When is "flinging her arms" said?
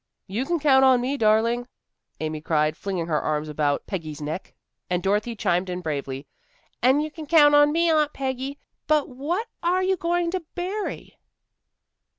2.75-3.47